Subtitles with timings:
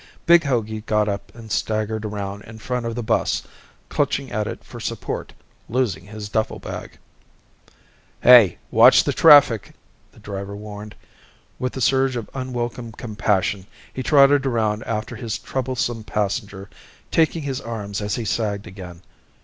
[0.25, 3.43] Big Hogey got up and staggered around in front of the bus,
[3.87, 5.31] clutching at it for support,
[5.69, 6.97] losing his duffle bag.
[8.21, 9.75] "Hey, watch the traffic!"
[10.11, 10.95] The driver warned.
[11.59, 16.67] With a surge of unwelcome compassion he trotted around after his troublesome passenger,
[17.11, 19.03] taking his arm as he sagged again.